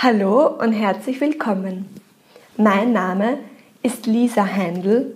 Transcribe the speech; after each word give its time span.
Hallo 0.00 0.46
und 0.46 0.70
herzlich 0.70 1.20
willkommen. 1.20 1.84
Mein 2.56 2.92
Name 2.92 3.40
ist 3.82 4.06
Lisa 4.06 4.46
Heindl 4.46 5.12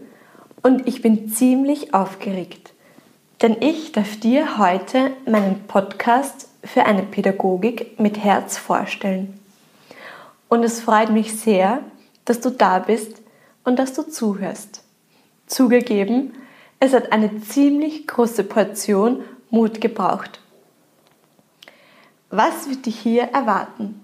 und 0.64 0.88
ich 0.88 1.02
bin 1.02 1.28
ziemlich 1.28 1.94
aufgeregt, 1.94 2.72
denn 3.42 3.58
ich 3.60 3.92
darf 3.92 4.18
dir 4.18 4.58
heute 4.58 5.12
meinen 5.24 5.68
Podcast 5.68 6.48
für 6.64 6.84
eine 6.84 7.04
Pädagogik 7.04 8.00
mit 8.00 8.18
Herz 8.18 8.58
vorstellen. 8.58 9.38
Und 10.48 10.64
es 10.64 10.80
freut 10.80 11.12
mich 11.12 11.38
sehr, 11.38 11.84
dass 12.24 12.40
du 12.40 12.50
da 12.50 12.80
bist 12.80 13.22
und 13.62 13.78
dass 13.78 13.92
du 13.92 14.02
zuhörst. 14.02 14.82
Zugegeben, 15.46 16.34
es 16.80 16.92
hat 16.92 17.12
eine 17.12 17.40
ziemlich 17.42 18.08
große 18.08 18.42
Portion 18.42 19.22
Mut 19.48 19.80
gebraucht. 19.80 20.40
Was 22.30 22.68
wird 22.68 22.86
dich 22.86 22.98
hier 22.98 23.22
erwarten? 23.22 24.00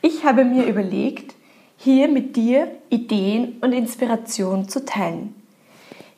Ich 0.00 0.24
habe 0.24 0.44
mir 0.44 0.66
überlegt, 0.66 1.34
hier 1.76 2.06
mit 2.06 2.36
dir 2.36 2.70
Ideen 2.88 3.56
und 3.60 3.72
Inspiration 3.72 4.68
zu 4.68 4.84
teilen. 4.84 5.34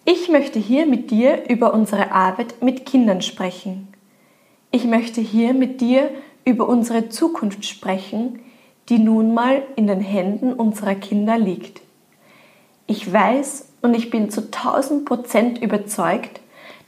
Ich 0.05 0.29
möchte 0.29 0.59
hier 0.59 0.85
mit 0.85 1.11
dir 1.11 1.49
über 1.49 1.73
unsere 1.73 2.13
Arbeit 2.13 2.63
mit 2.63 2.85
Kindern 2.85 3.23
sprechen. 3.23 3.89
Ich 4.71 4.85
möchte 4.85 5.23
hier 5.23 5.55
mit 5.55 5.81
dir 5.81 6.11
über 6.45 6.69
unsere 6.69 7.09
Zukunft 7.09 7.65
sprechen, 7.65 8.41
die 8.91 8.99
nun 8.99 9.33
mal 9.33 9.63
in 9.77 9.87
den 9.87 10.01
Händen 10.01 10.53
unserer 10.53 10.95
Kinder 10.95 11.39
liegt. 11.39 11.81
Ich 12.87 13.11
weiß 13.11 13.67
und 13.81 13.95
ich 13.95 14.11
bin 14.11 14.31
zu 14.31 14.43
1000 14.43 15.07
Prozent 15.07 15.63
überzeugt, 15.63 16.41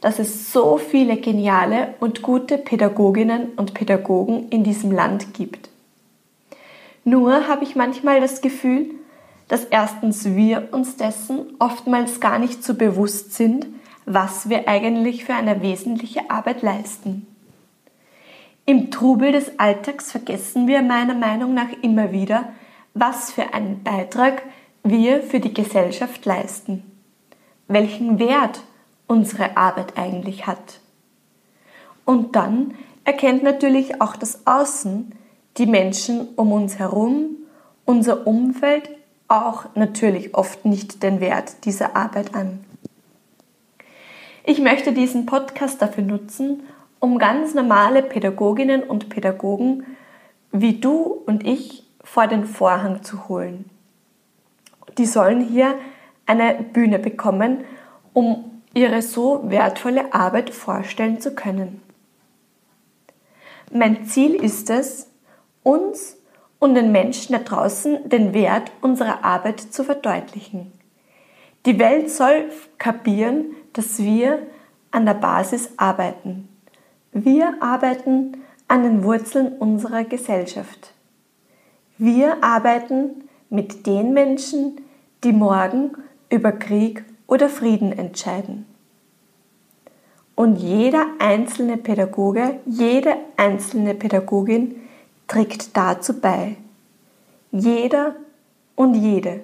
dass 0.03 0.19
es 0.19 0.53
so 0.53 0.77
viele 0.77 1.17
geniale 1.17 1.95
und 2.01 2.21
gute 2.21 2.59
Pädagoginnen 2.59 3.53
und 3.57 3.73
Pädagogen 3.73 4.49
in 4.51 4.63
diesem 4.63 4.91
Land 4.91 5.33
gibt. 5.33 5.72
Nur 7.05 7.49
habe 7.49 7.65
ich 7.65 7.75
manchmal 7.75 8.21
das 8.21 8.41
Gefühl, 8.41 8.91
dass 9.49 9.65
erstens 9.65 10.25
wir 10.25 10.69
uns 10.73 10.97
dessen 10.97 11.55
oftmals 11.59 12.21
gar 12.21 12.39
nicht 12.39 12.65
so 12.65 12.75
bewusst 12.75 13.35
sind, 13.35 13.67
was 14.07 14.49
wir 14.49 14.69
eigentlich 14.69 15.25
für 15.25 15.35
eine 15.35 15.63
wesentliche 15.63 16.31
Arbeit 16.31 16.63
leisten. 16.63 17.27
Im 18.65 18.91
Trubel 18.91 19.33
des 19.33 19.59
Alltags 19.59 20.13
vergessen 20.13 20.69
wir 20.69 20.83
meiner 20.83 21.15
Meinung 21.15 21.53
nach 21.55 21.71
immer 21.83 22.13
wieder, 22.13 22.53
was 22.95 23.33
für 23.33 23.55
einen 23.55 23.83
Beitrag 23.83 24.43
wir 24.85 25.23
für 25.23 25.41
die 25.41 25.53
Gesellschaft 25.53 26.25
leisten, 26.25 26.85
welchen 27.69 28.19
Wert 28.19 28.61
unsere 29.07 29.57
Arbeit 29.57 29.99
eigentlich 29.99 30.47
hat. 30.47 30.81
Und 32.05 32.37
dann 32.37 32.75
erkennt 33.05 33.43
natürlich 33.43 34.01
auch 34.01 34.17
das 34.17 34.47
Außen, 34.47 35.13
die 35.59 35.67
Menschen 35.67 36.29
um 36.37 36.53
uns 36.53 36.79
herum, 36.79 37.37
unser 37.85 38.27
Umfeld 38.27 38.91
auch 39.29 39.65
natürlich 39.75 40.35
oft 40.35 40.65
nicht 40.65 41.03
den 41.03 41.21
Wert 41.21 41.65
dieser 41.65 41.97
Arbeit 41.97 42.35
an. 42.35 42.65
Ich 44.45 44.59
möchte 44.61 44.93
diesen 44.93 45.27
Podcast 45.27 45.81
dafür 45.81 46.05
nutzen, 46.05 46.63
um 46.99 47.19
ganz 47.19 47.55
normale 47.55 48.03
Pädagoginnen 48.03 48.83
und 48.83 49.09
Pädagogen 49.09 49.85
wie 50.53 50.79
du 50.81 51.23
und 51.27 51.47
ich 51.47 51.85
vor 52.05 52.27
den 52.27 52.45
Vorhang 52.45 53.03
zu 53.03 53.29
holen. 53.29 53.65
Die 54.99 55.07
sollen 55.07 55.41
hier 55.41 55.75
eine 56.27 56.55
Bühne 56.55 56.99
bekommen, 56.99 57.65
um 58.13 58.45
ihre 58.75 59.03
so 59.03 59.51
wertvolle 59.51 60.13
Arbeit 60.13 60.51
vorstellen 60.51 61.21
zu 61.21 61.35
können. 61.35 61.83
Mein 63.73 64.05
Ziel 64.07 64.35
ist 64.35 64.69
es, 64.69 65.09
uns 65.63 66.17
und 66.59 66.75
den 66.75 66.93
Menschen 66.93 67.33
da 67.33 67.39
draußen 67.41 68.09
den 68.09 68.35
Wert 68.35 68.71
unserer 68.81 69.25
Arbeit 69.25 69.61
zu 69.61 69.85
verdeutlichen. 69.85 70.73
Die 71.67 71.79
Welt 71.79 72.11
soll 72.11 72.51
kapieren, 72.79 73.55
dass 73.73 73.99
wir 73.99 74.47
an 74.91 75.07
der 75.07 75.15
Basis 75.15 75.71
arbeiten. 75.77 76.49
Wir 77.13 77.55
arbeiten 77.61 78.39
an 78.69 78.83
den 78.83 79.05
Wurzeln 79.05 79.53
unserer 79.59 80.05
Gesellschaft. 80.05 80.93
Wir 81.99 82.43
arbeiten 82.43 83.29
mit 83.51 83.87
den 83.87 84.13
Menschen, 84.13 84.81
die 85.25 85.33
morgen 85.33 85.93
über 86.31 86.53
Krieg 86.53 87.05
oder 87.27 87.49
Frieden 87.49 87.93
entscheiden. 87.93 88.67
Und 90.35 90.57
jeder 90.57 91.07
einzelne 91.19 91.77
Pädagoge, 91.77 92.61
jede 92.65 93.17
einzelne 93.37 93.95
Pädagogin 93.95 94.82
trägt 95.33 95.75
dazu 95.77 96.21
bei. 96.21 96.57
Jeder 97.53 98.17
und 98.77 98.95
jede. 98.95 99.41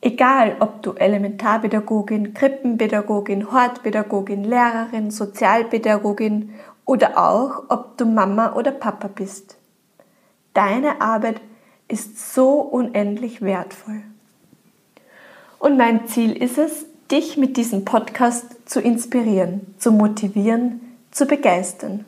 Egal, 0.00 0.56
ob 0.60 0.82
du 0.82 0.92
Elementarpädagogin, 0.92 2.32
Krippenpädagogin, 2.32 3.52
Hortpädagogin, 3.52 4.44
Lehrerin, 4.44 5.10
Sozialpädagogin 5.10 6.54
oder 6.86 7.18
auch, 7.18 7.64
ob 7.68 7.98
du 7.98 8.06
Mama 8.06 8.54
oder 8.54 8.70
Papa 8.70 9.08
bist. 9.08 9.58
Deine 10.54 11.02
Arbeit 11.02 11.40
ist 11.88 12.32
so 12.32 12.60
unendlich 12.60 13.42
wertvoll. 13.42 14.02
Und 15.58 15.76
mein 15.76 16.06
Ziel 16.06 16.32
ist 16.32 16.56
es, 16.56 16.86
dich 17.10 17.36
mit 17.36 17.58
diesem 17.58 17.84
Podcast 17.84 18.68
zu 18.68 18.80
inspirieren, 18.80 19.74
zu 19.78 19.92
motivieren, 19.92 20.80
zu 21.10 21.26
begeistern. 21.26 22.06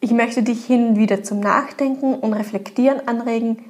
Ich 0.00 0.12
möchte 0.12 0.44
dich 0.44 0.64
hin 0.64 0.90
und 0.90 0.96
wieder 0.96 1.24
zum 1.24 1.40
Nachdenken 1.40 2.14
und 2.14 2.32
Reflektieren 2.32 3.08
anregen 3.08 3.64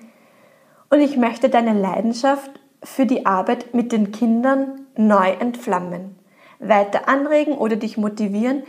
und 0.90 1.00
ich 1.00 1.16
möchte 1.16 1.48
deine 1.48 1.72
Leidenschaft 1.72 2.50
für 2.82 3.06
die 3.06 3.24
Arbeit 3.24 3.72
mit 3.74 3.92
den 3.92 4.12
Kindern 4.12 4.86
neu 4.94 5.30
entflammen, 5.30 6.16
weiter 6.58 7.08
anregen 7.08 7.54
oder 7.54 7.76
dich 7.76 7.96
motivieren, 7.96 8.62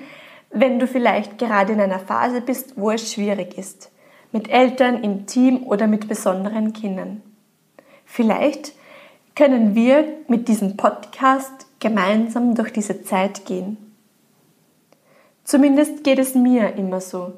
wenn 0.51 0.79
du 0.79 0.87
vielleicht 0.87 1.37
gerade 1.37 1.73
in 1.73 1.81
einer 1.81 1.99
Phase 1.99 2.41
bist, 2.41 2.73
wo 2.77 2.91
es 2.91 3.11
schwierig 3.11 3.57
ist, 3.57 3.91
mit 4.31 4.49
Eltern, 4.49 5.03
im 5.03 5.25
Team 5.25 5.63
oder 5.63 5.87
mit 5.87 6.07
besonderen 6.07 6.71
Kindern. 6.71 7.21
Vielleicht 8.05 8.73
können 9.35 9.75
wir 9.75 10.05
mit 10.27 10.47
diesem 10.47 10.77
Podcast 10.77 11.67
gemeinsam 11.79 12.55
durch 12.55 12.71
diese 12.71 13.03
Zeit 13.03 13.45
gehen. 13.45 13.77
Zumindest 15.43 16.03
geht 16.03 16.19
es 16.19 16.35
mir 16.35 16.75
immer 16.75 17.01
so. 17.01 17.33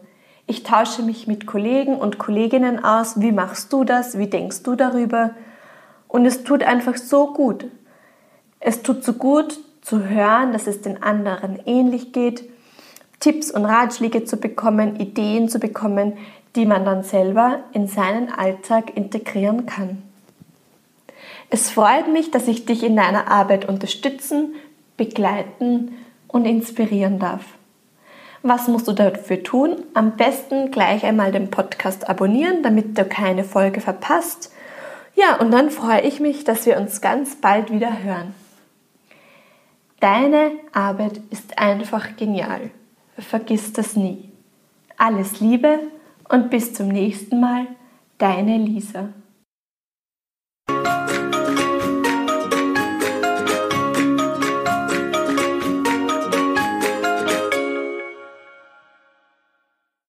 Ich 0.48 0.64
tausche 0.64 1.04
mich 1.04 1.28
mit 1.28 1.46
Kollegen 1.46 1.96
und 1.96 2.18
Kolleginnen 2.18 2.84
aus. 2.84 3.20
Wie 3.22 3.32
machst 3.32 3.72
du 3.72 3.84
das? 3.84 4.18
Wie 4.18 4.28
denkst 4.28 4.64
du 4.64 4.76
darüber? 4.76 5.32
Und 6.08 6.26
es 6.26 6.44
tut 6.44 6.64
einfach 6.64 6.98
so 6.98 7.34
gut. 7.34 7.66
Es 8.60 8.84
tut 8.84 9.04
so 9.04 9.14
gut 9.14 9.60
zu 9.82 10.08
hören, 10.08 10.54
dass 10.54 10.68
es 10.68 10.82
den 10.82 11.02
anderen 11.02 11.60
ähnlich 11.66 12.12
geht, 12.12 12.44
Tipps 13.20 13.52
und 13.52 13.66
Ratschläge 13.66 14.26
zu 14.26 14.38
bekommen, 14.38 15.00
Ideen 15.00 15.48
zu 15.48 15.60
bekommen, 15.60 16.18
die 16.56 16.66
man 16.66 16.86
dann 16.86 17.04
selber 17.04 17.60
in 17.72 17.88
seinen 17.88 18.32
Alltag 18.32 18.96
integrieren 18.96 19.66
kann. 19.66 20.04
Es 21.50 21.70
freut 21.70 22.08
mich, 22.08 22.32
dass 22.32 22.48
ich 22.48 22.66
dich 22.66 22.84
in 22.84 22.96
deiner 22.96 23.30
Arbeit 23.30 23.68
unterstützen, 23.68 24.56
begleiten 24.98 25.98
und 26.28 26.46
inspirieren 26.46 27.20
darf. 27.20 27.44
Was 28.44 28.68
musst 28.68 28.88
du 28.88 28.94
dafür 28.94 29.44
tun? 29.44 29.84
Am 29.94 30.18
besten 30.18 30.72
gleich 30.72 31.06
einmal 31.06 31.32
den 31.32 31.52
Podcast 31.52 32.10
abonnieren, 32.10 32.64
damit 32.64 32.98
du 32.98 33.06
keine 33.06 33.44
Folge 33.44 33.82
verpasst. 33.82 34.52
Ja, 35.16 35.36
und 35.36 35.52
dann 35.52 35.70
freue 35.70 36.02
ich 36.02 36.20
mich, 36.20 36.44
dass 36.44 36.66
wir 36.66 36.78
uns 36.78 37.02
ganz 37.02 37.36
bald 37.36 37.72
wieder 37.72 38.02
hören. 38.02 38.34
Deine 40.00 40.52
Arbeit 40.74 41.22
ist 41.30 41.60
einfach 41.60 42.16
genial. 42.18 42.72
Vergiss 43.20 43.74
das 43.74 43.96
nie. 43.96 44.32
Alles 44.98 45.40
Liebe 45.40 45.80
und 46.28 46.50
bis 46.50 46.74
zum 46.74 46.88
nächsten 46.88 47.40
Mal, 47.40 47.68
deine 48.18 48.58
Lisa. 48.58 49.10